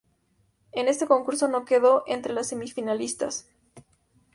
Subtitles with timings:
[0.71, 3.45] En este concurso no quedó entre las semifinalistas.